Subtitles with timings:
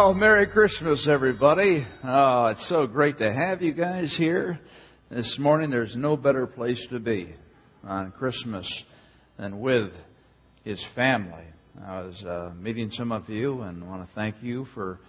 [0.00, 1.84] Oh, Merry Christmas, everybody.
[2.04, 4.60] Oh, it's so great to have you guys here.
[5.10, 7.34] This morning, there's no better place to be
[7.82, 8.64] on Christmas
[9.40, 9.90] than with
[10.62, 11.42] his family.
[11.84, 15.00] I was uh, meeting some of you and want to thank you for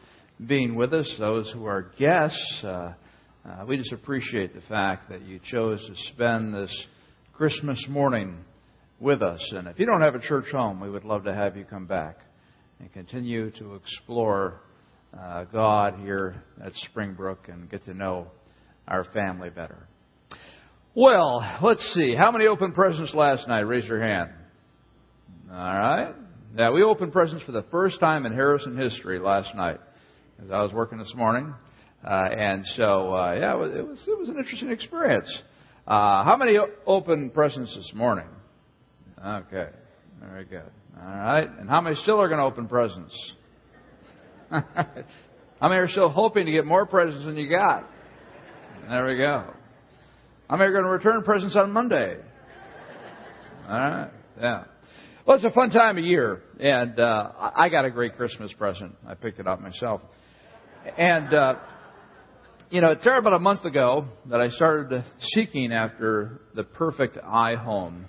[0.48, 1.08] being with us.
[1.20, 2.94] Those who are guests, uh,
[3.48, 6.76] uh, we just appreciate the fact that you chose to spend this
[7.34, 8.40] Christmas morning
[9.00, 9.54] with us.
[9.56, 11.86] And if you don't have a church home, we would love to have you come
[11.86, 12.18] back
[12.80, 14.62] and continue to explore
[15.18, 18.28] uh, God here at Springbrook and get to know
[18.88, 19.88] our family better.
[20.96, 22.16] Well, let's see.
[22.16, 23.62] How many open presents last night?
[23.62, 24.32] Raise your hand.
[25.52, 26.14] All right.
[26.58, 29.80] Yeah, we opened presents for the first time in Harrison history last night,
[30.44, 31.54] as I was working this morning,
[32.04, 35.32] uh, and so uh, yeah, it was, it was, it was an interesting experience.
[35.88, 36.58] Uh, how many
[36.88, 38.28] open presents this morning?
[39.24, 39.68] Okay,
[40.20, 40.70] very good.
[41.00, 43.14] All right, and how many still are going to open presents?
[44.52, 47.88] Many are still hoping to get more presents than you got?
[48.88, 49.54] There we go.
[50.50, 52.18] Many are going to return presents on Monday?
[53.68, 54.64] All right, yeah.
[55.26, 58.96] Well, it's a fun time of year, and uh, I got a great Christmas present.
[59.08, 60.02] I picked it up myself,
[60.98, 61.56] and uh,
[62.72, 68.06] you know, it's about a month ago that I started seeking after the perfect iHome.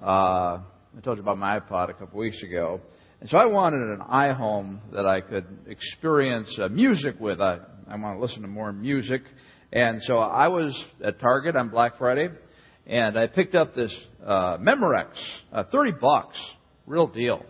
[0.00, 2.80] Uh, I told you about my iPod a couple weeks ago.
[3.20, 7.40] And so I wanted an iHome that I could experience uh, music with.
[7.40, 9.22] I, I want to listen to more music.
[9.72, 12.28] And so I was at Target on Black Friday,
[12.86, 13.94] and I picked up this
[14.24, 15.08] uh, Memorex,
[15.52, 16.36] uh, 30 bucks,
[16.86, 17.44] real deal.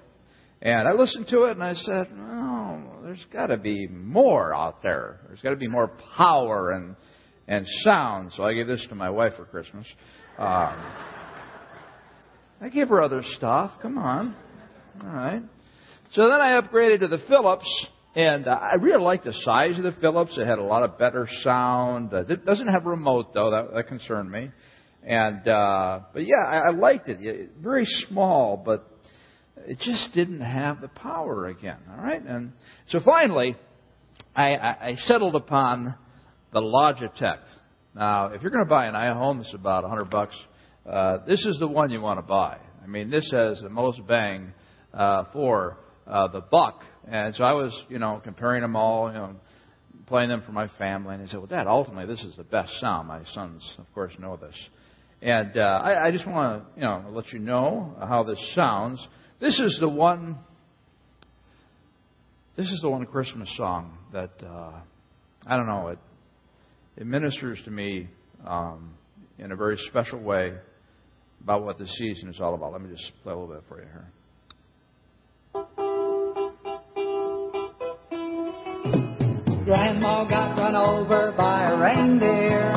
[0.62, 4.82] And I listened to it, and I said, "Oh, there's got to be more out
[4.82, 5.20] there.
[5.26, 6.96] There's got to be more power and
[7.46, 9.86] and sound." So I gave this to my wife for Christmas.
[10.38, 10.74] Um,
[12.60, 13.72] I gave her other stuff.
[13.82, 14.34] Come on.
[15.02, 15.42] All right.
[16.12, 19.84] So then I upgraded to the Philips, and uh, I really liked the size of
[19.84, 20.32] the Philips.
[20.38, 22.12] It had a lot of better sound.
[22.12, 23.50] Uh, it doesn't have a remote though.
[23.50, 24.50] That, that concerned me.
[25.02, 27.50] And uh, but yeah, I, I liked it.
[27.60, 28.90] Very small, but
[29.66, 31.78] it just didn't have the power again.
[31.90, 32.22] All right.
[32.22, 32.52] And
[32.88, 33.56] so finally,
[34.34, 35.94] I, I, I settled upon
[36.52, 37.40] the Logitech.
[37.94, 40.34] Now, if you're going to buy an iHome, it's about 100 bucks.
[40.88, 42.58] Uh, this is the one you want to buy.
[42.82, 44.52] I mean, this has the most bang
[44.92, 46.82] uh, for uh, the buck.
[47.10, 49.36] And so I was, you know, comparing them all, you know,
[50.06, 51.14] playing them for my family.
[51.14, 53.08] And he said, well, Dad, ultimately this is the best sound.
[53.08, 54.54] My sons, of course, know this.
[55.22, 59.04] And uh, I, I just want to, you know, let you know how this sounds.
[59.40, 60.38] This is the one.
[62.56, 64.72] This is the one Christmas song that uh,
[65.46, 65.88] I don't know.
[65.88, 65.98] It
[66.96, 68.08] it ministers to me
[68.46, 68.94] um,
[69.38, 70.54] in a very special way
[71.42, 72.72] about what the season is all about.
[72.72, 74.10] Let me just play a little bit for you here.
[79.66, 82.70] Grandma got run over by a reindeer.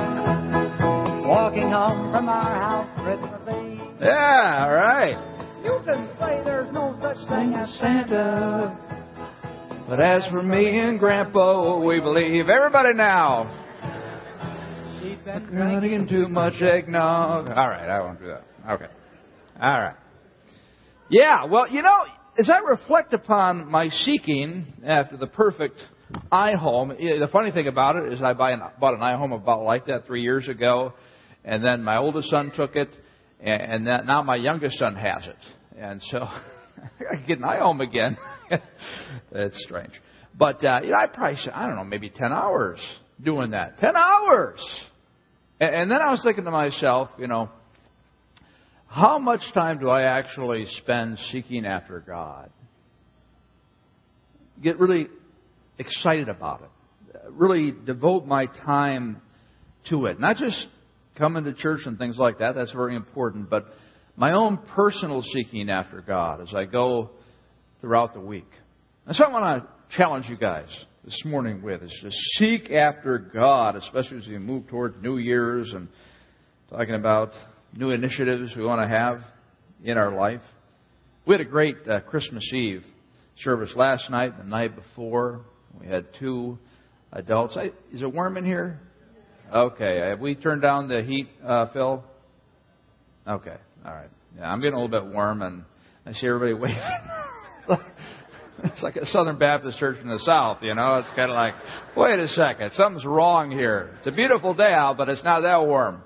[1.24, 4.02] Walking home from our house Christmas Eve.
[4.02, 5.62] Yeah, all right.
[5.64, 8.76] You can say there's no such thing as Santa.
[9.88, 12.50] But as for me and Grandpa, we believe.
[12.50, 13.46] Everybody now.
[15.00, 17.50] She's been Drinking too much eggnog.
[17.50, 18.44] All right, I won't do that.
[18.68, 18.92] Okay.
[19.62, 19.96] All right.
[21.12, 22.00] Yeah, well, you know,
[22.40, 25.80] as I reflect upon my seeking after the perfect
[26.32, 29.86] iHome, the funny thing about it is I buy an, bought an iHome about like
[29.88, 30.94] that three years ago,
[31.46, 32.90] and then my oldest son took it,
[33.40, 35.38] and, and that, now my youngest son has it.
[35.78, 36.20] And so
[37.12, 38.18] I get an iHome again.
[39.32, 39.92] It's strange.
[40.36, 42.80] But, uh, you know, I probably, spent, I don't know, maybe 10 hours
[43.24, 43.78] doing that.
[43.80, 44.60] 10 hours!
[45.60, 47.50] And, and then I was thinking to myself, you know,
[48.88, 52.50] how much time do I actually spend seeking after God?
[54.64, 55.10] Get really
[55.80, 57.20] excited about it.
[57.32, 59.22] Really devote my time
[59.90, 60.20] to it.
[60.20, 60.68] Not just
[61.18, 63.66] coming to church and things like that, that's very important, but
[64.16, 67.12] my own personal seeking after God as I go
[67.82, 68.50] throughout the week.
[69.06, 70.68] And so I want to challenge you guys
[71.04, 75.72] this morning with is to seek after God, especially as we move toward New Year's
[75.74, 75.88] and
[76.70, 77.32] talking about
[77.74, 79.22] new initiatives we want to have
[79.84, 80.42] in our life.
[81.26, 82.84] We had a great uh, Christmas Eve
[83.38, 85.46] service last night, the night before.
[85.80, 86.58] We had two
[87.12, 87.58] adults.
[87.58, 88.80] I, is it warm in here?
[89.54, 90.00] Okay.
[90.10, 92.04] Have we turned down the heat, uh, Phil?
[93.28, 93.56] Okay.
[93.86, 94.10] All right.
[94.38, 95.64] Yeah, I'm getting a little bit warm, and
[96.06, 96.54] I see everybody
[97.68, 97.82] waving.
[98.64, 100.98] it's like a Southern Baptist church in the South, you know.
[100.98, 101.56] It's kind of like,
[101.96, 103.96] wait a second, something's wrong here.
[104.00, 106.04] It's a beautiful day out, but it's not that warm.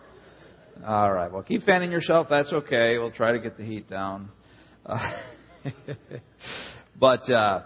[0.86, 1.32] All right.
[1.32, 2.28] Well, keep fanning yourself.
[2.30, 2.98] That's okay.
[2.98, 4.30] We'll try to get the heat down.
[4.86, 5.12] Uh,
[7.00, 7.62] but uh,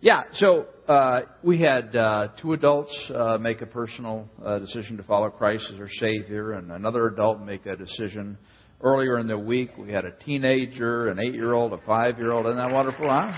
[0.00, 5.02] yeah, so uh, we had uh, two adults uh, make a personal uh, decision to
[5.02, 8.38] follow Christ as their Savior, and another adult make a decision.
[8.80, 12.46] Earlier in the week, we had a teenager, an eight-year-old, a five-year-old.
[12.46, 13.32] Isn't that wonderful, huh?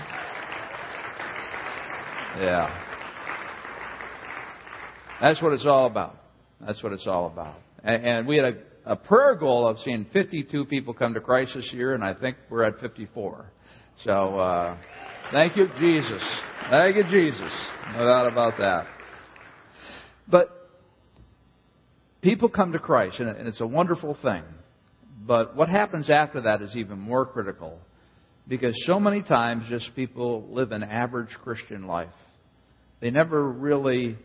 [2.39, 2.87] Yeah.
[5.19, 6.15] That's what it's all about.
[6.63, 7.55] That's what it's all about.
[7.83, 11.53] And, and we had a, a prayer goal of seeing 52 people come to Christ
[11.55, 13.51] this year, and I think we're at 54.
[14.05, 14.77] So, uh,
[15.31, 16.23] thank you, Jesus.
[16.69, 17.51] Thank you, Jesus.
[17.93, 18.87] No doubt about that.
[20.27, 20.49] But
[22.21, 24.43] people come to Christ, and it's a wonderful thing.
[25.25, 27.79] But what happens after that is even more critical
[28.47, 32.09] because so many times just people live an average Christian life.
[32.99, 34.17] They never really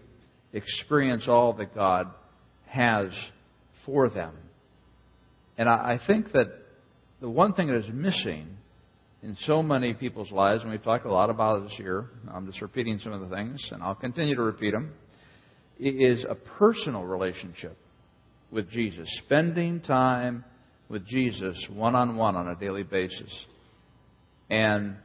[0.53, 2.09] experience all that God
[2.67, 3.11] has
[3.85, 4.35] for them.
[5.59, 6.49] And I think that
[7.21, 8.57] the one thing that is missing
[9.23, 12.47] in so many people's lives, and we've talked a lot about it this year, I'm
[12.47, 14.93] just repeating some of the things, and I'll continue to repeat them,
[15.79, 17.77] is a personal relationship
[18.51, 20.45] with Jesus, spending time
[20.89, 23.33] with Jesus one on one on a daily basis.
[24.49, 24.97] And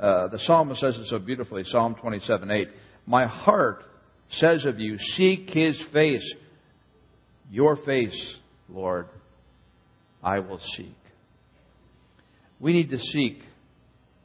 [0.00, 2.68] uh, the psalmist says it so beautifully Psalm 27 8.
[3.06, 3.84] My heart
[4.32, 6.34] says of you, Seek his face.
[7.50, 8.34] Your face,
[8.68, 9.08] Lord,
[10.22, 10.94] I will seek.
[12.60, 13.40] We need to seek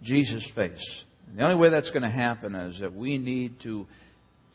[0.04, 1.04] Jesus' face.
[1.28, 3.88] And the only way that's going to happen is that we need to,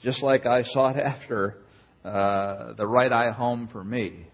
[0.03, 1.57] just like I sought after
[2.05, 4.27] uh, the right iHome for me,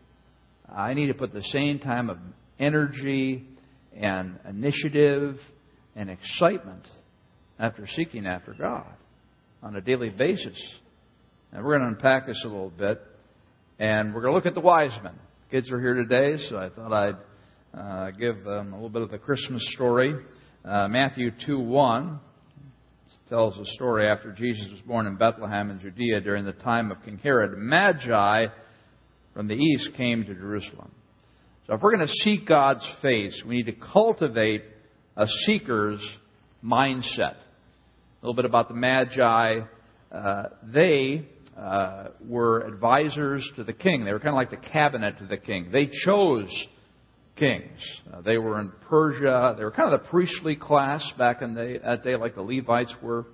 [0.69, 2.19] I need to put the same time of
[2.59, 3.47] energy
[3.97, 5.39] and initiative
[5.95, 6.85] and excitement
[7.59, 8.93] after seeking after God
[9.63, 10.61] on a daily basis.
[11.53, 13.01] And we're going to unpack this a little bit.
[13.79, 15.15] And we're going to look at the wise men.
[15.51, 17.17] Kids are here today, so I thought I'd
[17.77, 20.15] uh, give them a little bit of the Christmas story.
[20.65, 22.19] Uh, Matthew 2 1
[23.29, 27.03] tells a story after Jesus was born in Bethlehem in Judea during the time of
[27.05, 27.59] King Herod.
[27.59, 28.47] Magi
[29.35, 30.91] from the east came to Jerusalem.
[31.67, 34.63] So if we're going to seek God's face, we need to cultivate
[35.17, 36.01] a seeker's
[36.65, 37.35] mindset.
[37.35, 39.61] A little bit about the Magi.
[40.11, 41.29] Uh, they
[41.59, 44.05] uh, were advisors to the king.
[44.05, 45.71] They were kind of like the cabinet to the king.
[45.73, 46.49] They chose
[47.37, 47.79] kings.
[48.13, 49.55] Uh, they were in Persia.
[49.57, 52.95] They were kind of the priestly class back in the, that day, like the Levites
[53.03, 53.27] were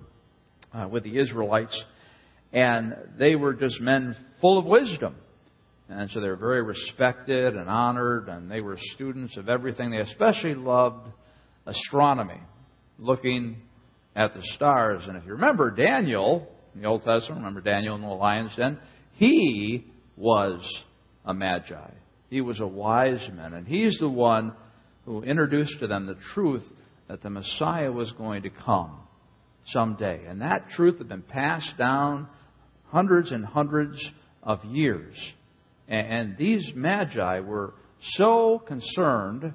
[0.73, 1.81] uh, with the Israelites.
[2.51, 5.15] And they were just men full of wisdom.
[5.89, 9.91] And so they were very respected and honored, and they were students of everything.
[9.91, 11.07] They especially loved
[11.65, 12.39] astronomy,
[12.97, 13.57] looking
[14.15, 15.03] at the stars.
[15.07, 18.79] And if you remember Daniel in the Old Testament, remember Daniel in the lion's den?
[19.13, 19.85] He
[20.15, 20.61] was
[21.25, 21.91] a magi.
[22.33, 24.53] He was a wise man, and he's the one
[25.05, 26.63] who introduced to them the truth
[27.07, 28.97] that the Messiah was going to come
[29.67, 30.25] someday.
[30.25, 32.27] And that truth had been passed down
[32.87, 34.03] hundreds and hundreds
[34.41, 35.13] of years.
[35.87, 37.75] And these magi were
[38.13, 39.53] so concerned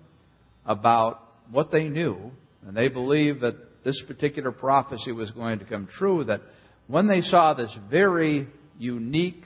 [0.64, 1.20] about
[1.50, 2.30] what they knew,
[2.64, 6.42] and they believed that this particular prophecy was going to come true, that
[6.86, 8.46] when they saw this very
[8.78, 9.42] unique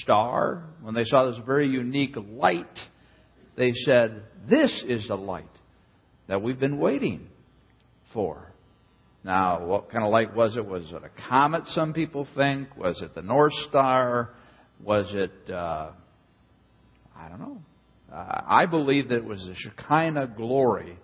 [0.00, 2.78] star, when they saw this very unique light,
[3.56, 5.44] they said, This is the light
[6.28, 7.28] that we've been waiting
[8.12, 8.52] for.
[9.24, 10.66] Now, what kind of light was it?
[10.66, 12.76] Was it a comet, some people think?
[12.76, 14.30] Was it the North Star?
[14.82, 15.90] Was it, uh,
[17.16, 17.62] I don't know.
[18.12, 20.98] Uh, I believe that it was the Shekinah glory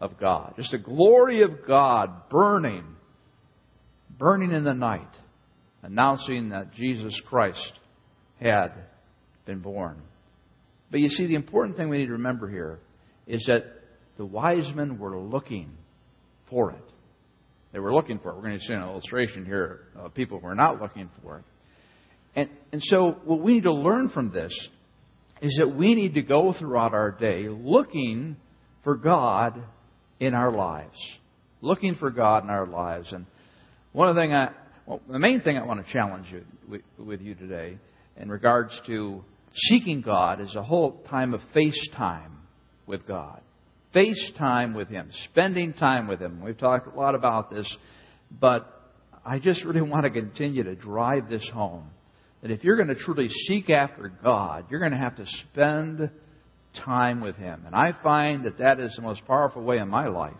[0.00, 0.54] of God.
[0.56, 2.84] Just the glory of God burning,
[4.16, 5.10] burning in the night,
[5.82, 7.72] announcing that Jesus Christ
[8.40, 8.72] had
[9.46, 10.00] been born.
[10.90, 12.80] But you see, the important thing we need to remember here
[13.26, 13.64] is that
[14.16, 15.70] the wise men were looking
[16.48, 16.84] for it.
[17.72, 18.36] They were looking for it.
[18.36, 21.44] We're going to see an illustration here of people who are not looking for it.
[22.34, 24.52] And, and so, what we need to learn from this
[25.40, 28.36] is that we need to go throughout our day looking
[28.84, 29.62] for God
[30.18, 30.96] in our lives.
[31.60, 33.12] Looking for God in our lives.
[33.12, 33.26] And
[33.92, 34.50] one of the things I,
[34.86, 37.78] well, the main thing I want to challenge you with, with you today
[38.20, 39.24] in regards to
[39.54, 42.38] seeking God is a whole time of face time
[42.86, 43.40] with God.
[43.92, 46.40] Face time with Him, spending time with Him.
[46.42, 47.66] We've talked a lot about this,
[48.30, 48.80] but
[49.24, 51.90] I just really want to continue to drive this home
[52.42, 56.10] that if you're going to truly seek after God, you're going to have to spend
[56.84, 57.64] time with Him.
[57.66, 60.34] And I find that that is the most powerful way in my life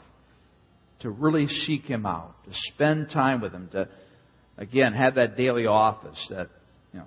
[1.01, 3.89] to really seek Him out, to spend time with Him, to,
[4.57, 6.49] again, have that daily office, that,
[6.93, 7.07] you know,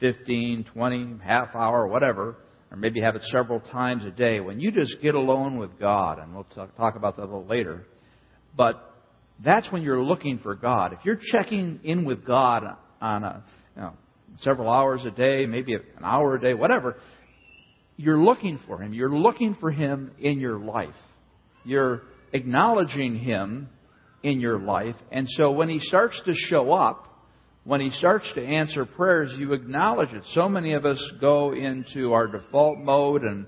[0.00, 2.36] 15, 20, half hour, whatever,
[2.70, 6.18] or maybe have it several times a day when you just get alone with God.
[6.18, 7.86] And we'll talk about that a little later.
[8.56, 8.82] But
[9.44, 10.92] that's when you're looking for God.
[10.92, 12.64] If you're checking in with God
[13.00, 13.92] on a, you know,
[14.40, 16.96] several hours a day, maybe an hour a day, whatever,
[17.96, 18.92] you're looking for Him.
[18.92, 20.94] You're looking for Him in your life.
[21.64, 23.68] You're acknowledging Him
[24.22, 24.96] in your life.
[25.10, 27.05] And so when He starts to show up,
[27.66, 30.22] when He starts to answer prayers, you acknowledge it.
[30.34, 33.46] So many of us go into our default mode and,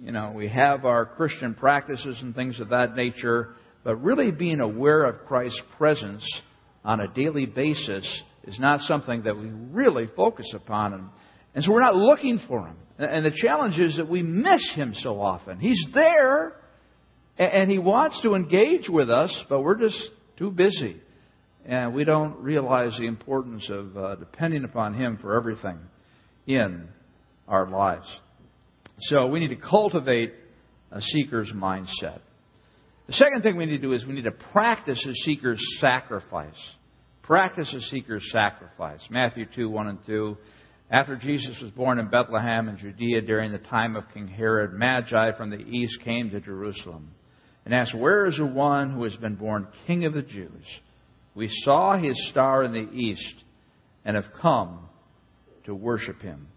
[0.00, 4.60] you know, we have our Christian practices and things of that nature, but really being
[4.60, 6.24] aware of Christ's presence
[6.84, 8.06] on a daily basis
[8.44, 10.94] is not something that we really focus upon.
[10.94, 11.08] And,
[11.56, 12.76] and so we're not looking for Him.
[12.98, 15.58] And the challenge is that we miss Him so often.
[15.58, 16.54] He's there,
[17.38, 20.00] and He wants to engage with us, but we're just
[20.36, 21.00] too busy.
[21.64, 25.78] And we don't realize the importance of uh, depending upon Him for everything
[26.46, 26.88] in
[27.46, 28.06] our lives.
[29.02, 30.34] So we need to cultivate
[30.90, 32.20] a seeker's mindset.
[33.06, 36.54] The second thing we need to do is we need to practice a seeker's sacrifice.
[37.22, 39.00] Practice a seeker's sacrifice.
[39.10, 40.36] Matthew 2 1 and 2.
[40.90, 45.32] After Jesus was born in Bethlehem in Judea during the time of King Herod, Magi
[45.38, 47.12] from the east came to Jerusalem
[47.64, 50.64] and asked, Where is the one who has been born King of the Jews?
[51.34, 53.34] We saw his star in the east
[54.04, 54.88] and have come
[55.64, 56.48] to worship him.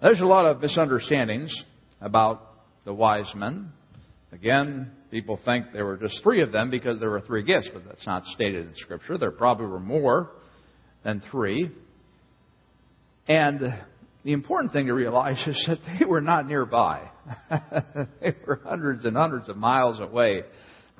[0.00, 1.54] There's a lot of misunderstandings
[2.00, 2.42] about
[2.84, 3.72] the wise men.
[4.32, 7.84] Again, people think there were just three of them because there were three gifts, but
[7.86, 9.18] that's not stated in Scripture.
[9.18, 10.30] There probably were more
[11.04, 11.70] than three.
[13.26, 13.74] And
[14.24, 17.10] the important thing to realize is that they were not nearby.
[18.20, 20.44] they were hundreds and hundreds of miles away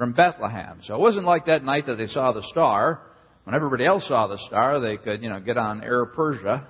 [0.01, 0.81] from Bethlehem.
[0.85, 3.03] So it wasn't like that night that they saw the star.
[3.45, 6.67] When everybody else saw the star, they could, you know, get on Air Persia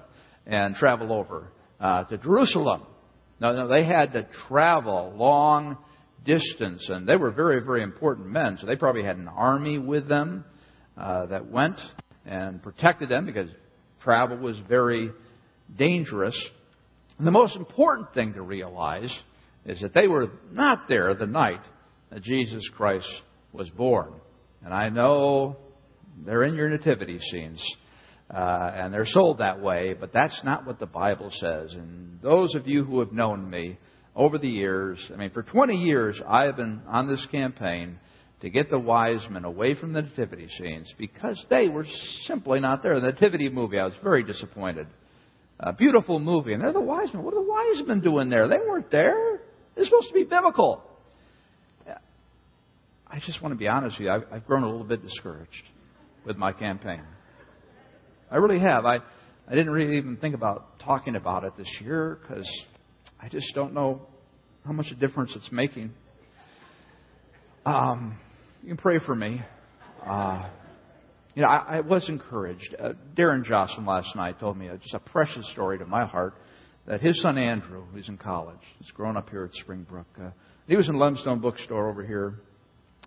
[0.48, 2.82] and travel over uh, to Jerusalem.
[3.40, 5.78] No, no, they had to travel long
[6.24, 8.58] distance, and they were very, very important men.
[8.60, 10.44] So they probably had an army with them
[10.98, 11.78] uh, that went
[12.26, 13.48] and protected them because
[14.02, 15.12] travel was very
[15.78, 16.36] dangerous.
[17.16, 19.16] And the most important thing to realize
[19.64, 21.60] is that they were not there the night
[22.10, 23.08] that Jesus Christ
[23.52, 24.12] was born.
[24.64, 25.56] And I know
[26.24, 27.62] they're in your nativity scenes.
[28.32, 31.72] Uh, and they're sold that way, but that's not what the Bible says.
[31.72, 33.76] And those of you who have known me
[34.14, 37.98] over the years, I mean, for 20 years, I have been on this campaign
[38.42, 41.86] to get the wise men away from the nativity scenes because they were
[42.26, 43.00] simply not there.
[43.00, 44.86] The nativity movie, I was very disappointed.
[45.58, 46.52] A beautiful movie.
[46.52, 47.24] And they're the wise men.
[47.24, 48.46] What are the wise men doing there?
[48.46, 49.40] They weren't there.
[49.74, 50.84] They're supposed to be biblical.
[53.12, 54.12] I just want to be honest with you.
[54.12, 55.64] I've, I've grown a little bit discouraged
[56.24, 57.02] with my campaign.
[58.30, 58.86] I really have.
[58.86, 58.98] I,
[59.48, 62.48] I didn't really even think about talking about it this year because
[63.20, 64.02] I just don't know
[64.64, 65.92] how much a difference it's making.
[67.66, 68.16] Um,
[68.62, 69.42] you can pray for me.
[70.06, 70.48] Uh,
[71.34, 72.76] you know, I, I was encouraged.
[72.78, 76.34] Uh, Darren Jocelyn last night told me a, just a precious story to my heart
[76.86, 80.06] that his son Andrew, who's in college, has grown up here at Springbrook.
[80.20, 80.30] Uh,
[80.68, 82.36] he was in Lemstone Bookstore over here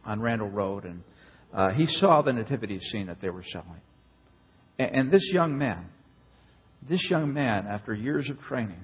[0.06, 1.04] on Randall Road, and
[1.54, 3.82] uh, he saw the nativity scene that they were selling.
[4.80, 5.86] And, and this young man,
[6.88, 8.82] this young man, after years of training,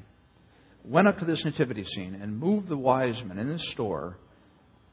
[0.85, 4.17] went up to this nativity scene and moved the wise men in the store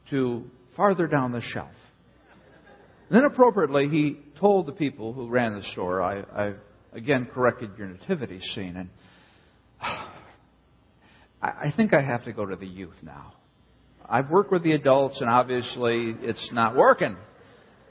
[0.09, 1.71] to farther down the shelf.
[3.09, 6.53] And Then appropriately, he told the people who ran the store, I, I
[6.93, 8.89] again corrected your nativity scene, and
[11.41, 13.33] I think I have to go to the youth now.
[14.09, 17.17] I've worked with the adults, and obviously it's not working.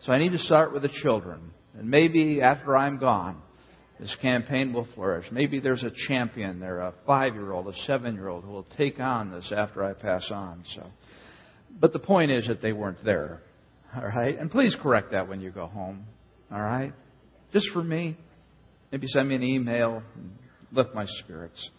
[0.03, 1.53] So I need to start with the children.
[1.79, 3.43] And maybe after I'm gone,
[4.01, 5.27] this campaign will flourish.
[5.31, 8.67] Maybe there's a champion there, a five year old, a seven year old, who will
[8.77, 10.65] take on this after I pass on.
[10.75, 10.87] So,
[11.81, 13.43] But the point is that they weren't there.
[13.95, 14.39] All right?
[14.39, 16.05] And please correct that when you go home.
[16.53, 16.93] All right?
[17.53, 18.17] Just for me.
[18.93, 20.31] Maybe send me an email and
[20.73, 21.71] lift my spirits.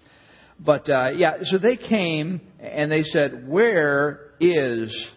[0.59, 5.07] But uh, yeah, so they came and they said, Where is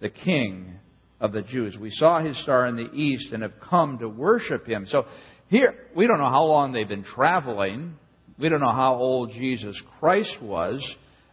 [0.00, 0.74] the king
[1.20, 1.76] of the Jews?
[1.78, 4.86] We saw his star in the east and have come to worship him.
[4.88, 5.06] So
[5.48, 7.96] here, we don't know how long they've been traveling.
[8.38, 10.82] We don't know how old Jesus Christ was.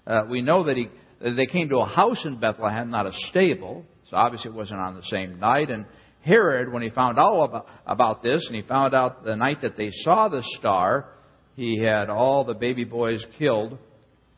[0.05, 0.89] Uh, we know that he,
[1.21, 3.85] they came to a house in Bethlehem, not a stable.
[4.09, 5.69] So obviously it wasn't on the same night.
[5.69, 5.85] And
[6.21, 9.77] Herod, when he found out about, about this, and he found out the night that
[9.77, 11.09] they saw the star,
[11.57, 13.79] he had all the baby boys killed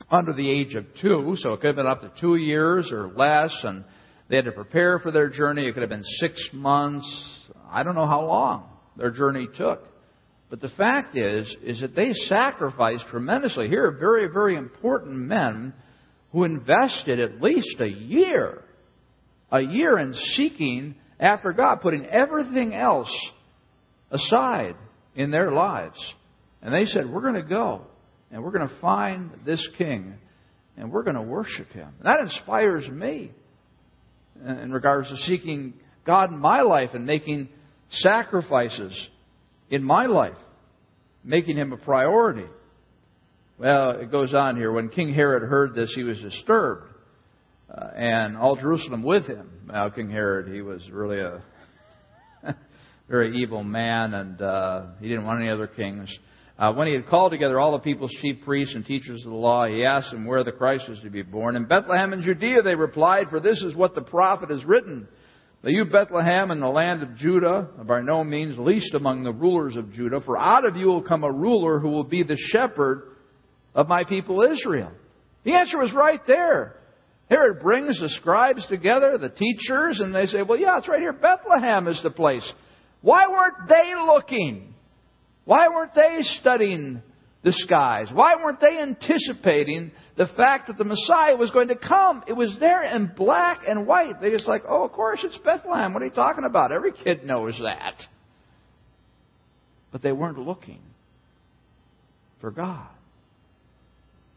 [0.09, 1.35] under the age of two.
[1.39, 3.53] So it could have been up to two years or less.
[3.63, 3.83] And
[4.29, 5.67] they had to prepare for their journey.
[5.67, 7.05] It could have been six months.
[7.69, 9.85] I don't know how long their journey took.
[10.49, 13.67] But the fact is, is that they sacrificed tremendously.
[13.67, 15.73] Here are very, very important men
[16.31, 18.63] who invested at least a year,
[19.51, 23.13] a year in seeking after God, putting everything else
[24.09, 24.77] aside
[25.15, 25.97] in their lives.
[26.61, 27.83] And they said, We're going to go
[28.31, 30.15] and we're going to find this king
[30.77, 31.89] and we're going to worship him.
[31.99, 33.31] And that inspires me
[34.45, 35.73] in regards to seeking
[36.05, 37.49] God in my life and making
[37.91, 39.09] sacrifices
[39.69, 40.37] in my life,
[41.23, 42.45] making him a priority.
[43.57, 44.71] Well, it goes on here.
[44.71, 46.93] When King Herod heard this, he was disturbed,
[47.69, 49.49] uh, and all Jerusalem with him.
[49.67, 51.43] Now, King Herod, he was really a
[53.09, 56.09] very evil man, and uh, he didn't want any other kings.
[56.59, 59.37] Uh, when he had called together all the people's chief priests and teachers of the
[59.37, 61.55] law, he asked them where the Christ was to be born.
[61.55, 65.07] In Bethlehem in Judea, they replied, for this is what the prophet has written.
[65.63, 69.77] You, Bethlehem, in the land of Judah, are by no means least among the rulers
[69.77, 73.15] of Judah, for out of you will come a ruler who will be the shepherd
[73.73, 74.91] of my people Israel.
[75.45, 76.75] The answer was right there.
[77.29, 81.13] Herod brings the scribes together, the teachers, and they say, well, yeah, it's right here.
[81.13, 82.49] Bethlehem is the place.
[83.01, 84.73] Why weren't they looking?
[85.49, 87.01] Why weren't they studying
[87.43, 88.09] the skies?
[88.13, 92.23] Why weren't they anticipating the fact that the Messiah was going to come?
[92.27, 94.21] It was there in black and white.
[94.21, 95.95] They just like, oh, of course, it's Bethlehem.
[95.95, 96.71] What are you talking about?
[96.71, 97.95] Every kid knows that.
[99.91, 100.81] But they weren't looking
[102.41, 102.87] for God.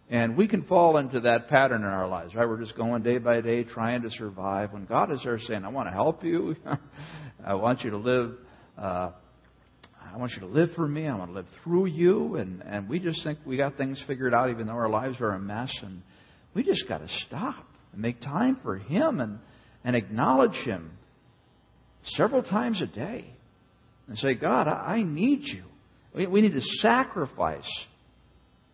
[0.09, 2.49] And we can fall into that pattern in our lives, right?
[2.49, 4.73] We're just going day by day trying to survive.
[4.73, 6.57] When God is there saying, I want to help you,
[7.47, 8.33] I want you to live
[8.79, 9.11] uh,
[10.13, 11.07] I want you to live for me.
[11.07, 12.37] I want to live through you.
[12.37, 15.33] And, and we just think we got things figured out, even though our lives are
[15.33, 15.73] a mess.
[15.83, 16.03] And
[16.55, 19.39] we just got to stop and make time for Him and,
[19.85, 20.91] and acknowledge Him
[22.17, 23.25] several times a day
[24.07, 25.65] and say, God, I, need you.
[26.15, 27.71] We, we need to sacrifice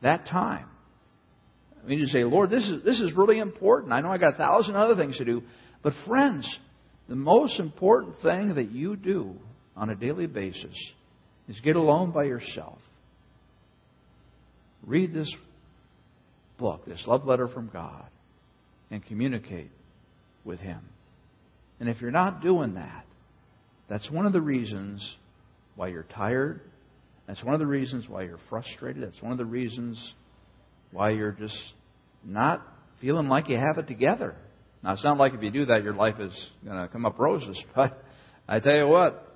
[0.02, 0.66] that time.
[1.86, 3.92] We need to say, Lord, this is, this is really important.
[3.92, 5.42] I know I got a thousand other things to do.
[5.84, 6.48] But friends,
[7.08, 9.36] the most important thing that you do
[9.76, 10.74] on a daily basis
[11.48, 12.78] is get alone by yourself.
[14.86, 15.32] Read this
[16.58, 18.06] book, this love letter from God,
[18.90, 19.70] and communicate
[20.44, 20.80] with Him.
[21.80, 23.04] And if you're not doing that,
[23.88, 25.16] that's one of the reasons
[25.76, 26.60] why you're tired.
[27.26, 29.02] That's one of the reasons why you're frustrated.
[29.02, 29.98] That's one of the reasons
[30.90, 31.58] why you're just
[32.24, 32.66] not
[33.00, 34.34] feeling like you have it together.
[34.82, 36.32] Now, it's not like if you do that, your life is
[36.64, 37.60] going to come up roses.
[37.74, 38.02] But
[38.48, 39.27] I tell you what,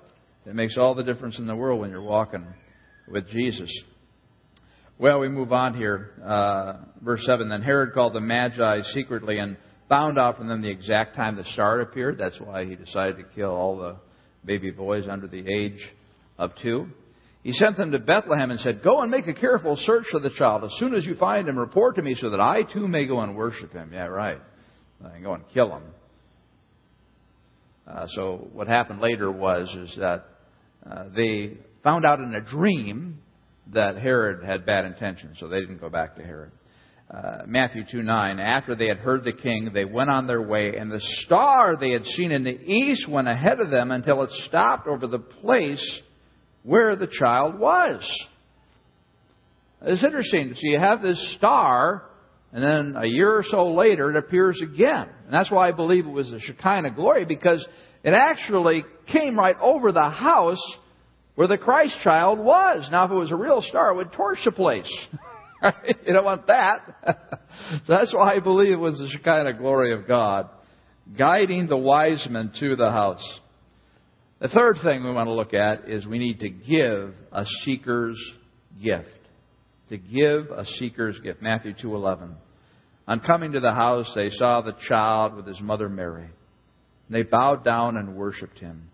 [0.45, 2.45] it makes all the difference in the world when you're walking
[3.07, 3.71] with Jesus.
[4.99, 6.11] Well, we move on here.
[6.23, 9.57] Uh, verse 7 Then Herod called the Magi secretly and
[9.89, 12.17] found out from them the exact time the star appeared.
[12.17, 13.97] That's why he decided to kill all the
[14.45, 15.79] baby boys under the age
[16.37, 16.87] of two.
[17.43, 20.29] He sent them to Bethlehem and said, Go and make a careful search for the
[20.29, 20.63] child.
[20.63, 23.19] As soon as you find him, report to me so that I too may go
[23.19, 23.91] and worship him.
[23.93, 24.39] Yeah, right.
[25.03, 25.83] And go and kill him.
[27.85, 30.25] Uh, so what happened later was is that
[30.89, 33.19] uh, they found out in a dream
[33.73, 36.51] that Herod had bad intentions, so they didn't go back to Herod.
[37.09, 40.75] Uh, Matthew 2 9, after they had heard the king, they went on their way,
[40.77, 44.31] and the star they had seen in the east went ahead of them until it
[44.47, 46.01] stopped over the place
[46.63, 48.01] where the child was.
[49.81, 50.53] It's interesting.
[50.53, 52.05] So you have this star,
[52.53, 55.09] and then a year or so later it appears again.
[55.25, 57.65] And that's why I believe it was the Shekinah glory, because
[58.03, 60.63] it actually came right over the house
[61.35, 62.87] where the Christ child was.
[62.91, 64.91] Now, if it was a real star, it would torch the place.
[66.05, 66.77] you don't want that.
[67.05, 70.47] so that's why I believe it was the Shekinah glory of God
[71.17, 73.23] guiding the wise men to the house.
[74.39, 78.19] The third thing we want to look at is we need to give a seeker's
[78.81, 79.07] gift.
[79.89, 81.41] To give a seeker's gift.
[81.41, 82.35] Matthew 2:11.
[83.07, 86.29] On coming to the house, they saw the child with his mother Mary.
[87.09, 88.89] They bowed down and worshipped him.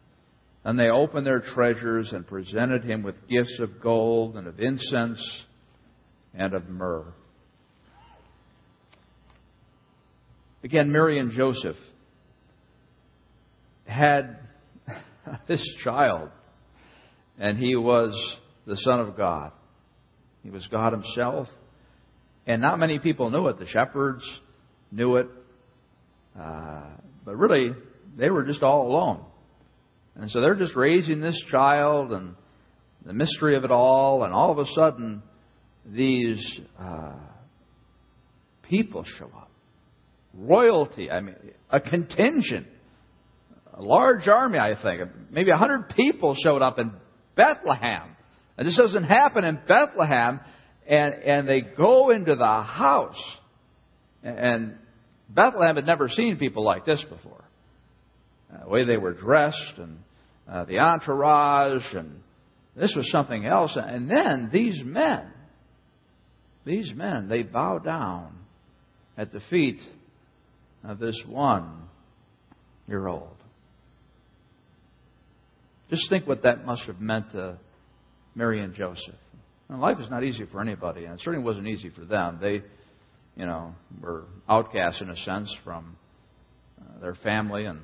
[0.63, 5.43] And they opened their treasures and presented him with gifts of gold and of incense
[6.33, 7.13] and of myrrh.
[10.63, 11.77] Again, Mary and Joseph
[13.85, 14.39] had
[15.47, 16.29] this child,
[17.39, 18.13] and he was
[18.67, 19.51] the Son of God.
[20.43, 21.47] He was God Himself.
[22.49, 23.59] And not many people knew it.
[23.59, 24.23] The shepherds
[24.91, 25.27] knew it.
[26.37, 26.81] Uh,
[27.23, 27.73] but really,
[28.17, 29.23] they were just all alone.
[30.15, 32.35] And so they're just raising this child and
[33.05, 35.21] the mystery of it all, and all of a sudden,
[35.85, 37.13] these uh,
[38.63, 39.51] people show up.
[40.33, 41.35] Royalty, I mean,
[41.69, 42.65] a contingent,
[43.75, 45.01] a large army, I think.
[45.29, 46.93] Maybe a hundred people showed up in
[47.35, 48.15] Bethlehem.
[48.57, 50.39] And this doesn't happen in Bethlehem.
[50.89, 53.21] And, and they go into the house.
[54.23, 54.75] And
[55.29, 57.45] Bethlehem had never seen people like this before.
[58.53, 59.99] uh, the way they were dressed and
[60.47, 62.21] uh, the entourage, and
[62.75, 63.71] this was something else.
[63.75, 65.31] And then these men,
[66.65, 68.35] these men, they bow down
[69.17, 69.79] at the feet
[70.83, 71.83] of this one
[72.87, 73.35] year old.
[75.89, 77.57] Just think what that must have meant to
[78.35, 79.15] Mary and Joseph.
[79.69, 82.39] And life is not easy for anybody, and it certainly wasn't easy for them.
[82.41, 82.63] They,
[83.35, 85.95] you know, were outcasts in a sense from
[86.81, 87.81] uh, their family and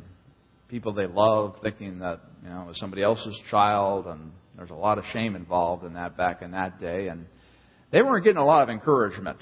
[0.67, 4.75] people they loved, thinking that you know it was somebody else's child, and there's a
[4.75, 7.25] lot of shame involved in that back in that day, and
[7.91, 9.37] they weren't getting a lot of encouragement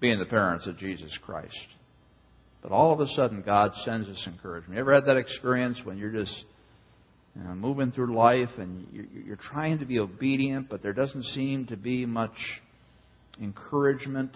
[0.00, 1.66] being the parents of Jesus Christ.
[2.62, 4.74] But all of a sudden, God sends us encouragement.
[4.74, 6.34] You ever had that experience when you're just
[7.36, 11.66] you know, moving through life and you're trying to be obedient, but there doesn't seem
[11.66, 12.36] to be much
[13.42, 14.30] encouragement?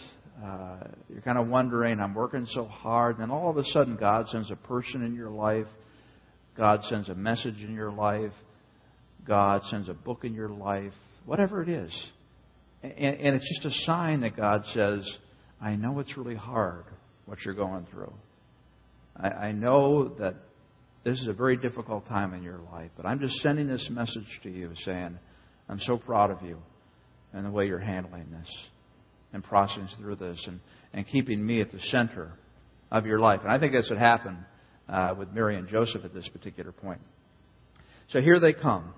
[0.45, 3.17] Uh, you're kind of wondering, I'm working so hard.
[3.19, 5.67] And then all of a sudden, God sends a person in your life.
[6.57, 8.33] God sends a message in your life.
[9.27, 10.93] God sends a book in your life.
[11.25, 11.93] Whatever it is.
[12.83, 15.09] And, and it's just a sign that God says,
[15.61, 16.85] I know it's really hard
[17.27, 18.13] what you're going through.
[19.17, 20.35] I, I know that
[21.09, 24.29] this is a very difficult time in your life, but I'm just sending this message
[24.43, 25.19] to you saying,
[25.69, 26.59] I'm so proud of you
[27.33, 28.49] and the way you're handling this
[29.33, 30.61] and processing through this and,
[30.93, 32.33] and keeping me at the center
[32.91, 33.41] of your life.
[33.43, 34.39] And I think that's what happened
[34.87, 37.01] uh, with Mary and Joseph at this particular point.
[38.11, 38.93] So here they come,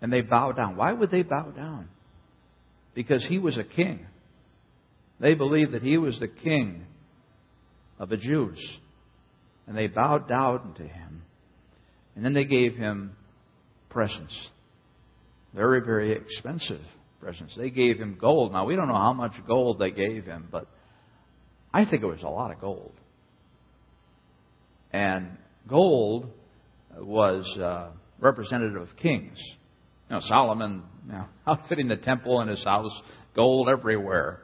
[0.00, 0.76] and they bow down.
[0.76, 1.88] Why would they bow down?
[2.94, 4.06] Because he was a king.
[5.20, 6.84] They believed that he was the king
[7.98, 8.58] of the Jews.
[9.66, 11.22] And they bowed down to him.
[12.18, 13.12] And then they gave him
[13.90, 14.36] presents.
[15.54, 16.80] Very, very expensive
[17.20, 17.54] presents.
[17.56, 18.50] They gave him gold.
[18.50, 20.66] Now, we don't know how much gold they gave him, but
[21.72, 22.92] I think it was a lot of gold.
[24.92, 25.28] And
[25.68, 26.28] gold
[26.96, 29.38] was uh, representative of kings.
[30.10, 33.00] You know, Solomon you know, outfitting the temple in his house,
[33.36, 34.40] gold everywhere.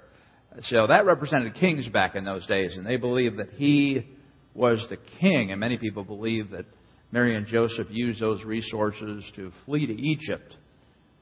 [0.68, 4.10] So that represented kings back in those days, and they believed that he
[4.54, 5.50] was the king.
[5.50, 6.66] And many people believe that
[7.14, 10.57] Mary and Joseph used those resources to flee to Egypt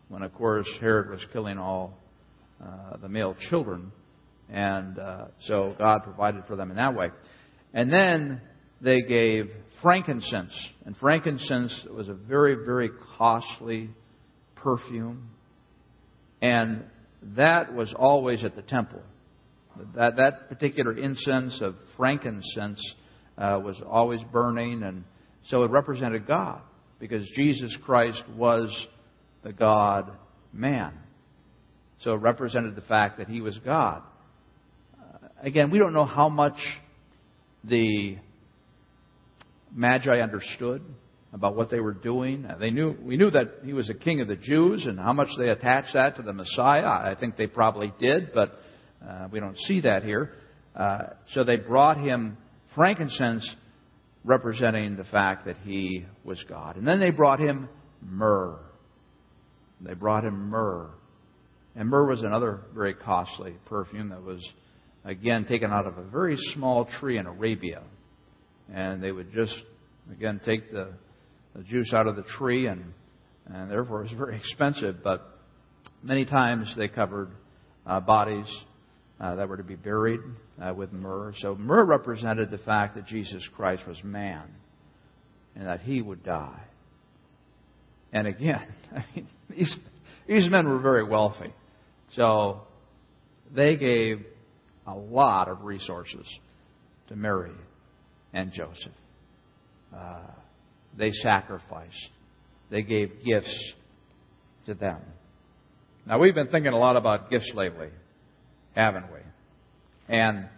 [0.09, 1.99] when, of course, Herod was killing all
[2.65, 3.93] uh, the male children.
[4.49, 7.11] And uh, so God provided for them in that way.
[7.75, 8.41] And then
[8.81, 9.51] they gave
[9.83, 10.55] frankincense.
[10.87, 13.91] And frankincense was a very, very costly
[14.57, 15.29] perfume.
[16.41, 16.85] And
[17.37, 19.03] that was always at the temple.
[19.95, 22.81] That, that particular incense of frankincense
[23.37, 25.05] uh, was always burning, and
[25.49, 26.61] so it represented God
[26.99, 28.71] because Jesus Christ was
[29.43, 30.11] the God
[30.53, 30.93] man.
[32.01, 34.03] So it represented the fact that he was God.
[34.99, 36.57] Uh, again, we don't know how much
[37.65, 38.17] the
[39.75, 40.83] Magi understood
[41.33, 42.45] about what they were doing.
[42.45, 45.13] Uh, they knew we knew that he was a king of the Jews, and how
[45.13, 46.85] much they attached that to the Messiah.
[46.85, 48.61] I think they probably did, but
[49.07, 50.35] uh, we don't see that here.
[50.77, 50.99] Uh,
[51.33, 52.37] so they brought him
[52.75, 53.49] frankincense
[54.25, 56.77] representing the fact that he was God.
[56.77, 57.69] And then they brought him
[58.01, 58.59] myrrh.
[59.81, 60.91] They brought him myrrh.
[61.75, 64.41] And myrrh was another very costly perfume that was,
[65.05, 67.83] again, taken out of a very small tree in Arabia.
[68.73, 69.55] And they would just,
[70.13, 70.93] again, take the,
[71.57, 72.93] the juice out of the tree, and,
[73.47, 75.03] and therefore it was very expensive.
[75.03, 75.27] But
[76.03, 77.31] many times they covered
[77.87, 78.47] uh, bodies
[79.23, 80.21] uh, that were to be buried
[80.61, 81.33] uh, with myrrh.
[81.41, 84.43] So myrrh represented the fact that Jesus Christ was man
[85.55, 86.61] and that he would die.
[88.13, 89.77] And again, I mean, these,
[90.27, 91.55] these men were very wealthy.
[92.17, 92.63] So
[93.55, 94.27] they gave
[94.89, 96.27] a lot of resources
[97.09, 97.53] to Mary
[98.33, 98.93] and Joseph.
[99.97, 100.23] Uh,
[100.99, 102.09] they sacrificed.
[102.71, 103.73] They gave gifts
[104.67, 105.01] to them.
[106.07, 107.89] Now, we've been thinking a lot about gifts lately
[108.75, 109.21] haven't we?
[110.09, 110.49] And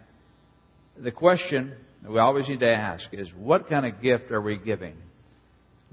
[1.01, 1.73] the question
[2.03, 4.95] that we always need to ask is what kind of gift are we giving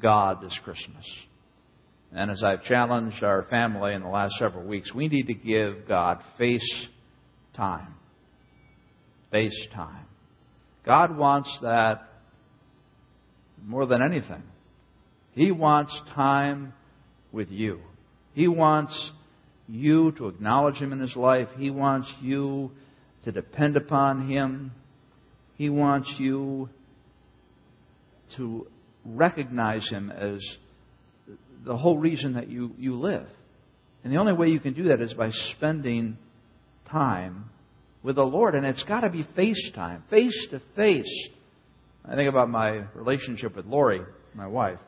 [0.01, 1.05] God this Christmas?
[2.13, 5.89] And as I've challenged our family in the last several weeks, we need to give
[5.89, 6.87] God face
[7.57, 7.95] time.
[9.31, 10.07] Face time.
[10.85, 12.09] God wants that
[13.65, 14.43] more than anything.
[15.33, 16.75] He wants time
[17.31, 17.81] with you.
[18.35, 19.13] He wants
[19.69, 21.49] you to acknowledge Him in His life.
[21.57, 22.71] He wants you
[23.25, 24.73] to depend upon Him.
[25.57, 26.69] He wants you
[28.37, 28.67] to
[29.05, 30.41] recognize Him as
[31.65, 33.27] the whole reason that you, you live.
[34.05, 36.19] And the only way you can do that is by spending
[36.91, 37.51] time
[38.03, 38.55] with the Lord.
[38.55, 41.29] And it's got to be face time, face to face.
[42.05, 44.01] I think about my relationship with Lori.
[44.35, 44.81] my wife.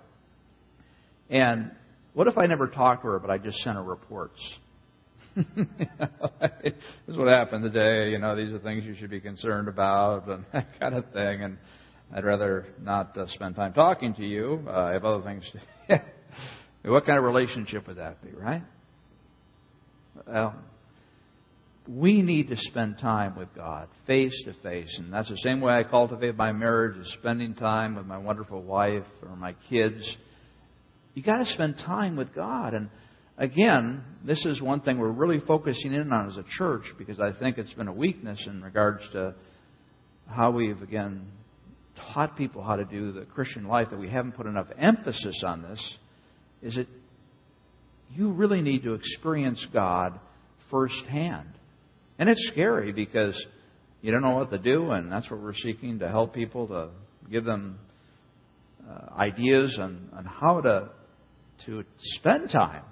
[1.31, 1.71] And
[2.13, 4.41] what if I never talked to her, but I just sent her reports?
[5.57, 6.75] this
[7.09, 8.11] is what happened today.
[8.11, 11.43] You know, these are things you should be concerned about, and that kind of thing.
[11.43, 11.59] And
[12.15, 14.65] I'd rather not uh, spend time talking to you.
[14.67, 15.45] Uh, I have other things.
[15.89, 16.03] To
[16.91, 18.63] what kind of relationship would that be, right?
[20.27, 20.55] Well,
[21.89, 24.95] we need to spend time with God, face to face.
[24.99, 28.63] And that's the same way I cultivate my marriage, is spending time with my wonderful
[28.63, 30.17] wife or my kids.
[31.15, 32.75] You got to spend time with God.
[32.75, 32.89] And
[33.39, 37.33] again, this is one thing we're really focusing in on as a church because I
[37.33, 39.35] think it's been a weakness in regards to
[40.29, 41.27] how we've, again,
[42.13, 45.63] taught people how to do the Christian life, that we haven't put enough emphasis on
[45.63, 45.99] this,
[46.63, 46.89] is that
[48.11, 50.19] you really need to experience God
[50.71, 51.51] firsthand.
[52.19, 53.41] And it's scary because
[54.01, 56.89] you don't know what to do, and that's what we're seeking to help people to
[57.31, 57.79] give them
[58.89, 60.91] uh, ideas on, on how to
[61.67, 61.85] to
[62.17, 62.83] spend time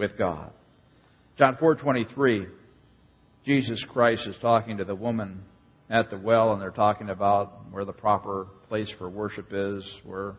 [0.00, 0.50] with God.
[1.36, 2.48] John 4:23
[3.44, 5.42] Jesus Christ is talking to the woman
[5.90, 10.36] at the well and they're talking about where the proper place for worship is, where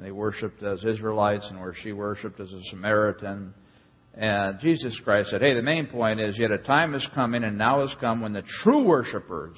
[0.00, 3.52] they worshiped as Israelites and where she worshiped as a Samaritan.
[4.14, 7.44] And Jesus Christ said, Hey, the main point is, yet a time has come in
[7.44, 9.56] and now has come when the true worshippers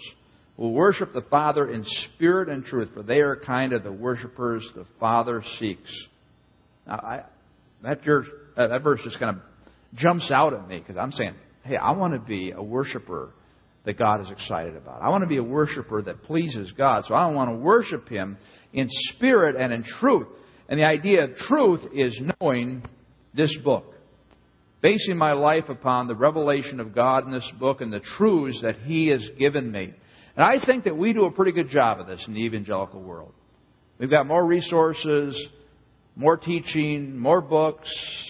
[0.57, 4.67] will worship the Father in spirit and truth, for they are kind of the worshippers
[4.75, 5.93] the Father seeks.
[6.87, 7.23] Now, I,
[8.57, 9.43] that, that verse just kind of
[9.95, 13.31] jumps out at me because I'm saying, hey, I want to be a worshiper
[13.85, 15.01] that God is excited about.
[15.03, 17.05] I want to be a worshiper that pleases God.
[17.07, 18.37] So I want to worship Him
[18.73, 20.27] in spirit and in truth.
[20.69, 22.83] And the idea of truth is knowing
[23.35, 23.93] this book
[24.83, 28.77] basing my life upon the revelation of God in this book and the truths that
[28.85, 29.93] He has given me.
[30.37, 33.03] And I think that we do a pretty good job of this in the evangelical
[33.03, 33.33] world.
[33.99, 35.35] We've got more resources,
[36.17, 37.89] more teaching, more books,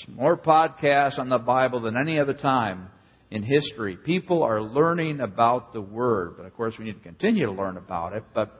[0.08, 2.88] more podcasts on the Bible than any other time
[3.30, 3.96] in history.
[3.96, 7.76] People are learning about the Word, but of course we need to continue to learn
[7.76, 8.24] about it.
[8.34, 8.52] But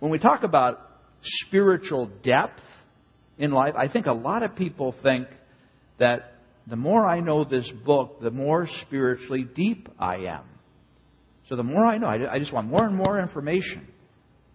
[0.00, 0.80] when we talk about
[1.22, 2.60] spiritual depth
[3.38, 5.28] in life, I think a lot of people think
[5.98, 6.34] that
[6.66, 10.44] the more I know this book, the more spiritually deep I am.
[11.48, 13.86] So the more I know, I just want more and more information.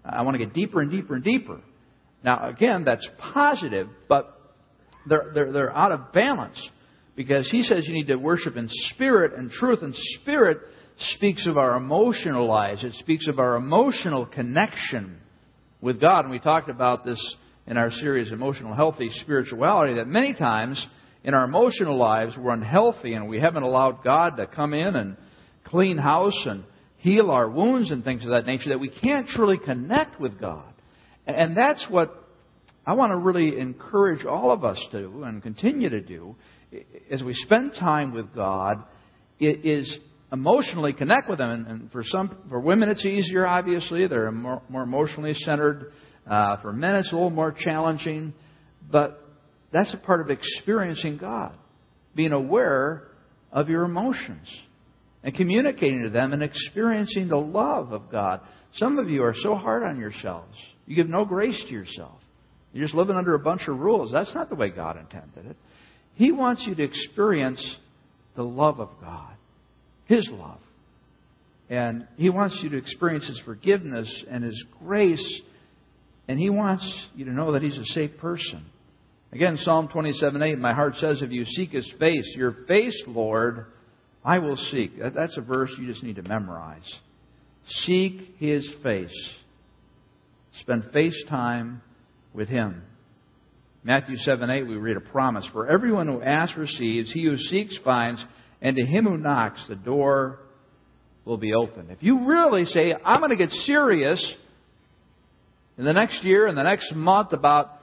[0.04, 1.62] I want to get deeper and deeper and deeper.
[2.24, 4.38] Now, again, that's positive, but
[5.08, 6.60] they're, they're, they're out of balance
[7.16, 10.60] because he says you need to worship in spirit and truth, and spirit
[11.16, 12.84] speaks of our emotional lives.
[12.84, 15.18] It speaks of our emotional connection
[15.82, 16.22] with God.
[16.22, 17.20] And we talked about this
[17.66, 20.84] in our series, Emotional Healthy Spirituality, that many times
[21.24, 25.18] in our emotional lives we're unhealthy and we haven't allowed God to come in and
[25.66, 26.64] clean house and
[26.98, 30.74] heal our wounds and things of that nature, that we can't truly connect with God.
[31.28, 32.24] And that's what
[32.86, 36.36] I want to really encourage all of us to do and continue to do
[37.12, 38.84] as we spend time with God
[39.40, 39.98] is
[40.32, 41.50] emotionally connect with Him.
[41.50, 43.46] And for some, for women, it's easier.
[43.46, 45.92] Obviously, they're more, more emotionally centered.
[46.30, 48.34] Uh, for men, it's a little more challenging.
[48.90, 49.22] But
[49.72, 51.56] that's a part of experiencing God,
[52.16, 53.10] being aware
[53.52, 54.48] of your emotions
[55.24, 58.42] and communicating to them and experiencing the love of God.
[58.76, 60.56] Some of you are so hard on yourselves.
[60.88, 62.19] You give no grace to yourself.
[62.73, 64.12] You're just living under a bunch of rules.
[64.12, 65.58] That's not the way God intended it.
[66.15, 67.63] He wants you to experience
[68.36, 69.34] the love of God,
[70.06, 70.60] His love.
[71.69, 75.41] And He wants you to experience His forgiveness and His grace.
[76.28, 78.65] And He wants you to know that He's a safe person.
[79.34, 83.65] Again, Psalm 27 8, my heart says, If you seek his face, your face, Lord,
[84.23, 84.93] I will seek.
[85.13, 86.89] That's a verse you just need to memorize.
[87.86, 89.36] Seek his face.
[90.62, 91.82] Spend face time
[92.34, 92.84] with him.
[93.84, 95.48] Matthew 7 8, we read a promise.
[95.54, 98.24] For everyone who asks receives, he who seeks finds,
[98.62, 100.39] and to him who knocks, the door
[101.26, 101.89] will be open.
[101.89, 104.34] If you really say, I'm going to get serious
[105.78, 107.78] in the next year, in the next month about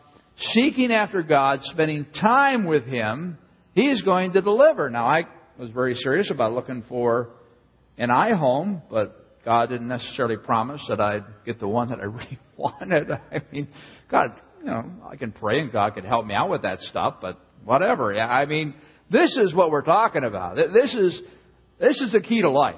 [0.52, 3.38] seeking after God, spending time with Him,
[3.74, 4.90] He is going to deliver.
[4.90, 5.24] Now, I
[5.58, 7.30] was very serious about looking for
[7.96, 12.38] an iHome, but God didn't necessarily promise that I'd get the one that I really
[12.56, 13.10] wanted.
[13.10, 13.68] I mean,
[14.10, 17.16] God, you know, I can pray and God can help me out with that stuff,
[17.20, 18.14] but whatever.
[18.16, 18.74] I mean,
[19.10, 20.56] this is what we're talking about.
[20.56, 21.20] This is
[21.78, 22.76] this is the key to life.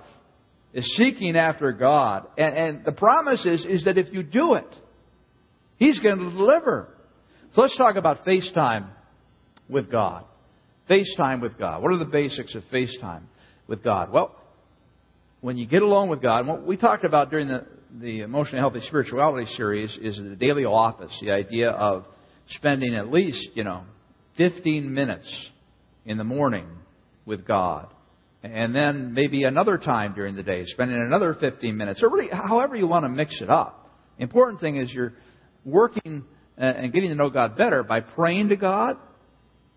[0.72, 2.26] Is seeking after God.
[2.36, 4.66] And, and the promise is, is that if you do it,
[5.78, 6.88] He's going to deliver.
[7.54, 8.88] So let's talk about FaceTime
[9.68, 10.24] with God.
[10.90, 11.82] FaceTime with God.
[11.82, 13.22] What are the basics of FaceTime
[13.66, 14.12] with God?
[14.12, 14.36] Well,
[15.40, 17.66] when you get along with God, what we talked about during the,
[18.00, 22.04] the Emotionally Healthy Spirituality series is the daily office, the idea of
[22.48, 23.84] spending at least, you know,
[24.36, 25.26] 15 minutes
[26.04, 26.66] in the morning
[27.24, 27.88] with God.
[28.42, 32.76] And then maybe another time during the day, spending another 15 minutes, or really however
[32.76, 33.90] you want to mix it up.
[34.18, 35.14] The important thing is you're
[35.64, 36.24] working
[36.56, 38.96] and getting to know God better by praying to God.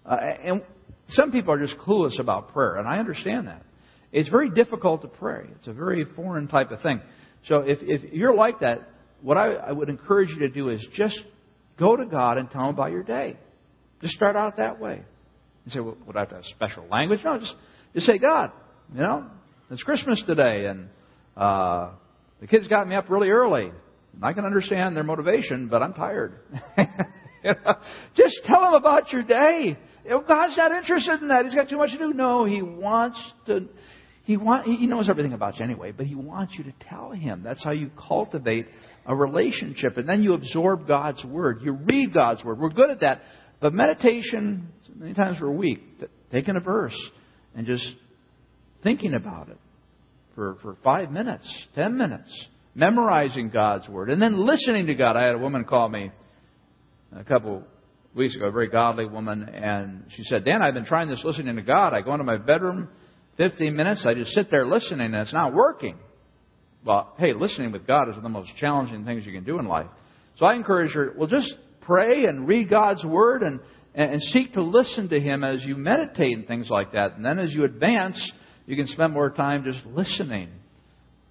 [0.06, 0.62] Uh, and
[1.10, 3.64] some people are just clueless about prayer, and I understand that.
[4.12, 5.46] It's very difficult to pray.
[5.58, 7.02] It's a very foreign type of thing.
[7.46, 8.90] So if, if you're like that,
[9.22, 11.20] what I, I would encourage you to do is just
[11.78, 13.38] go to God and tell Him about your day.
[14.02, 15.02] Just start out that way.
[15.66, 17.20] You say, well, would I have to have special language?
[17.24, 17.56] No, just,
[17.94, 18.52] just say, God,
[18.94, 19.28] you know,
[19.70, 20.90] it's Christmas today, and
[21.38, 21.92] uh,
[22.42, 23.72] the kids got me up really early.
[24.22, 26.40] I can understand their motivation, but I'm tired.
[26.78, 26.86] you
[27.44, 27.76] know,
[28.16, 29.78] just tell them about your day.
[30.10, 31.46] God's not interested in that.
[31.46, 32.14] He's got too much to do.
[32.14, 33.68] No, He wants to.
[34.30, 37.42] He want, He knows everything about you anyway, but He wants you to tell Him.
[37.44, 38.68] That's how you cultivate
[39.08, 41.62] a relationship, and then you absorb God's word.
[41.64, 42.60] You read God's word.
[42.60, 43.22] We're good at that,
[43.60, 44.68] but meditation.
[44.96, 45.82] Many times we're weak.
[46.32, 46.96] Taking a verse
[47.56, 47.84] and just
[48.84, 49.58] thinking about it
[50.36, 52.30] for for five minutes, ten minutes
[52.76, 55.18] memorizing God's Word, and then listening to God.
[55.18, 56.12] I had a woman call me
[57.18, 57.64] a couple
[58.14, 61.56] weeks ago, a very godly woman, and she said, Dan, I've been trying this listening
[61.56, 61.96] to God.
[61.96, 62.90] I go into my bedroom,
[63.40, 65.98] 15 minutes, I just sit there listening, and it's not working.
[66.86, 69.60] Well, hey, listening with God is one of the most challenging things you can do
[69.60, 69.88] in life.
[70.38, 73.62] So I encourage her, well, just pray and read God's Word and,
[73.96, 77.16] and seek to listen to Him as you meditate and things like that.
[77.16, 78.20] And then as you advance,
[78.66, 80.50] you can spend more time just listening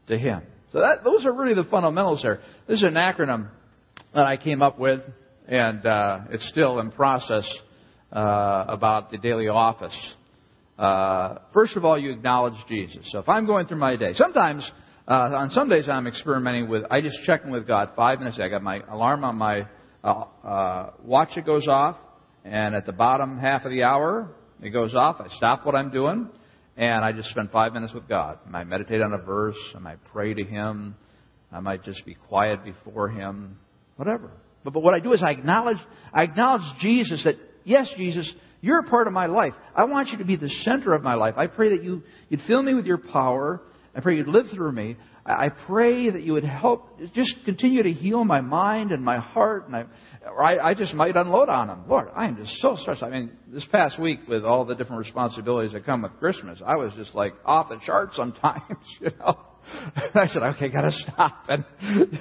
[0.07, 0.42] to Him.
[0.73, 2.40] So that, those are really the fundamentals there.
[2.66, 3.51] This is an acronym
[4.14, 5.01] that I came up with,
[5.47, 7.47] and uh, it's still in process
[8.11, 9.97] uh, about the daily office.
[10.79, 13.07] Uh, first of all, you acknowledge Jesus.
[13.11, 14.69] So if I'm going through my day, sometimes
[15.09, 16.85] uh, on some days I'm experimenting with.
[16.91, 18.38] I just check in with God five minutes.
[18.41, 19.67] I got my alarm on my
[20.05, 21.31] uh, uh, watch.
[21.37, 21.97] It goes off,
[22.45, 24.31] and at the bottom half of the hour,
[24.62, 25.17] it goes off.
[25.19, 26.29] I stop what I'm doing
[26.79, 28.38] and I just spend five minutes with God.
[28.55, 29.57] I meditate on a verse.
[29.75, 30.95] I might pray to Him.
[31.51, 33.59] I might just be quiet before Him.
[33.97, 34.31] Whatever.
[34.62, 35.79] But, but what I do is I acknowledge,
[36.14, 39.55] I acknowledge Jesus that, yes, Jesus, you're a part of my life.
[39.75, 41.35] I want you to be the center of my life.
[41.37, 43.62] I pray that you, you'd fill me with your power.
[43.94, 44.97] I pray you'd live through me.
[45.29, 49.66] I pray that you would help, just continue to heal my mind and my heart.
[49.66, 49.85] And I,
[50.27, 51.85] I, I just might unload on them.
[51.87, 53.03] Lord, I am just so stressed.
[53.03, 56.77] I mean, this past week with all the different responsibilities that come with Christmas, I
[56.77, 58.62] was just like off the charts sometimes,
[59.01, 59.38] you know.
[60.14, 61.44] I said, okay, gotta stop.
[61.49, 61.64] And,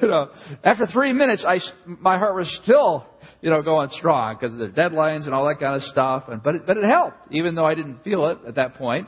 [0.02, 0.30] you know,
[0.66, 3.06] after three minutes, I, my heart was still,
[3.42, 6.24] you know, going strong because of the deadlines and all that kind of stuff.
[6.28, 9.08] And, but it, but it helped, even though I didn't feel it at that point.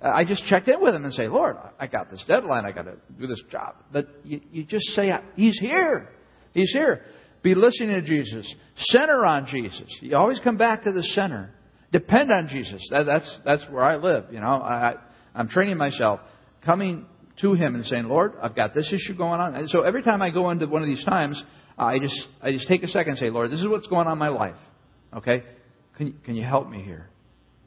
[0.00, 2.64] I just checked in with him and say, Lord, I got this deadline.
[2.64, 3.74] I got to do this job.
[3.92, 6.10] But you, you just say, He's here.
[6.52, 7.04] He's here.
[7.42, 8.52] Be listening to Jesus.
[8.76, 9.86] Center on Jesus.
[10.00, 11.52] You always come back to the center.
[11.92, 12.86] Depend on Jesus.
[12.90, 14.26] That, that's that's where I live.
[14.30, 14.94] You know, I,
[15.34, 16.20] I'm training myself,
[16.64, 17.06] coming
[17.40, 19.54] to Him and saying, Lord, I've got this issue going on.
[19.54, 21.42] And so every time I go into one of these times,
[21.78, 24.14] I just I just take a second and say, Lord, this is what's going on
[24.14, 24.56] in my life.
[25.16, 25.44] Okay,
[25.96, 27.08] can can you help me here?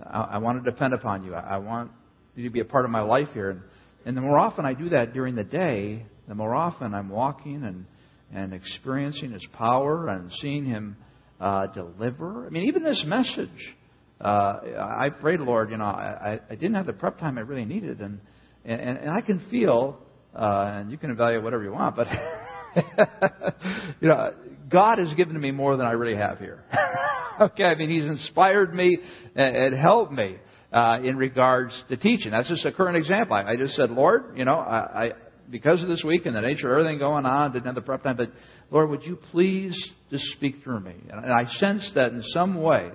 [0.03, 1.33] I, I want to depend upon you.
[1.33, 1.91] I, I want
[2.35, 3.51] you to be a part of my life here.
[3.51, 3.61] And,
[4.05, 7.63] and the more often I do that during the day, the more often I'm walking
[7.63, 7.85] and
[8.33, 10.97] and experiencing His power and seeing Him
[11.39, 12.47] uh, deliver.
[12.47, 13.75] I mean, even this message,
[14.19, 17.65] uh, I prayed, Lord, you know, I, I didn't have the prep time I really
[17.65, 18.19] needed, and
[18.65, 19.99] and, and I can feel,
[20.35, 22.07] uh, and you can evaluate whatever you want, but
[24.01, 24.33] you know,
[24.69, 26.63] God has given me more than I really have here.
[27.41, 28.97] okay, I mean, He's inspired me
[29.35, 30.37] and, and helped me.
[30.73, 32.31] Uh, in regards to teaching.
[32.31, 33.35] That's just a current example.
[33.35, 35.11] I, I just said, Lord, you know, I, I,
[35.49, 38.03] because of this week and the nature of everything going on, didn't have the prep
[38.03, 38.31] time, but
[38.71, 39.77] Lord, would you please
[40.09, 40.95] just speak through me?
[41.09, 42.91] And I sense that in some way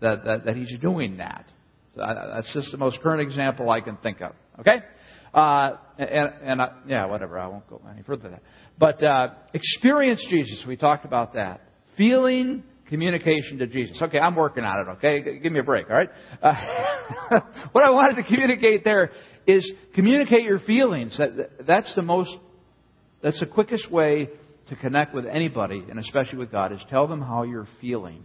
[0.00, 1.46] that, that, that He's doing that.
[1.96, 4.32] That's just the most current example I can think of.
[4.58, 4.78] Okay?
[5.32, 7.38] Uh, and, and I, yeah, whatever.
[7.38, 8.42] I won't go any further than that.
[8.78, 10.64] But uh, experience Jesus.
[10.66, 11.60] We talked about that.
[11.96, 14.00] Feeling communication to Jesus.
[14.00, 14.90] Okay, I'm working on it.
[14.92, 15.88] Okay, give me a break.
[15.88, 16.10] All right.
[16.42, 17.40] Uh,
[17.72, 19.10] what I wanted to communicate there
[19.46, 21.16] is communicate your feelings.
[21.18, 22.34] That, that's the most,
[23.22, 24.28] that's the quickest way
[24.68, 28.22] to connect with anybody, and especially with God, is tell them how you're feeling.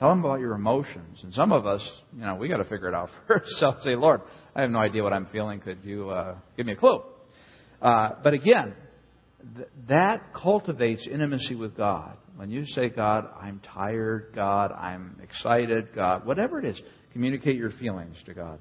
[0.00, 1.20] Tell them about your emotions.
[1.22, 1.86] And some of us,
[2.16, 3.50] you know, we got to figure it out first.
[3.58, 4.22] So say, Lord,
[4.56, 5.60] I have no idea what I'm feeling.
[5.60, 7.02] Could you uh, give me a clue?
[7.82, 8.74] Uh, but again,
[9.56, 12.16] th- that cultivates intimacy with God.
[12.36, 16.80] When you say, God, I'm tired, God, I'm excited, God, whatever it is,
[17.12, 18.58] communicate your feelings to God.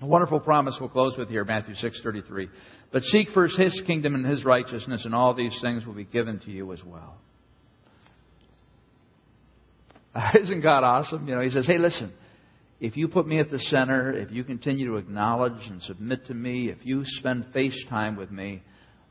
[0.00, 2.48] A wonderful promise we'll close with here, Matthew 6:33.
[2.92, 6.40] But seek first his kingdom and his righteousness, and all these things will be given
[6.40, 7.18] to you as well.
[10.42, 11.26] Isn't God awesome?
[11.26, 12.12] You know, he says, "Hey, listen,
[12.80, 16.34] if you put me at the center, if you continue to acknowledge and submit to
[16.34, 18.62] me, if you spend face time with me,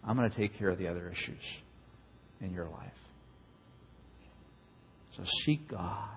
[0.03, 1.43] I'm going to take care of the other issues
[2.39, 2.91] in your life."
[5.17, 6.09] So seek God.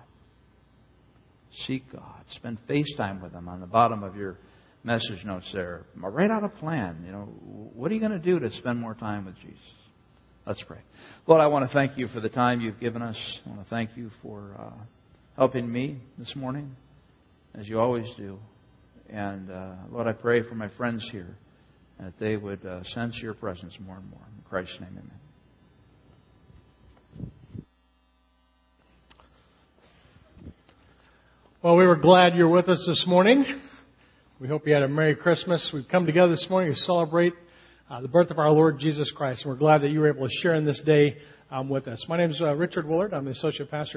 [1.65, 2.23] Seek God.
[2.35, 4.37] Spend face time with Him on the bottom of your
[4.83, 5.85] message notes there.
[5.95, 7.03] Write out a plan.
[7.05, 7.23] You know,
[7.75, 9.57] what are you going to do to spend more time with Jesus?
[10.47, 10.77] Let's pray.
[11.25, 13.17] Lord, I want to thank you for the time you've given us.
[13.43, 14.83] I want to thank you for uh,
[15.35, 16.75] helping me this morning,
[17.55, 18.37] as you always do.
[19.09, 21.35] And uh, Lord, I pray for my friends here
[21.99, 24.21] that they would uh, sense your presence more and more.
[24.37, 25.19] In Christ's name, amen.
[31.63, 33.45] Well, we were glad you're with us this morning.
[34.39, 35.71] We hope you had a Merry Christmas.
[35.73, 37.33] We've come together this morning to celebrate
[37.89, 40.27] uh, the birth of our Lord Jesus Christ, and we're glad that you were able
[40.27, 41.17] to share in this day
[41.51, 42.03] um, with us.
[42.09, 43.13] My name is uh, Richard Willard.
[43.13, 43.93] I'm the associate pastor.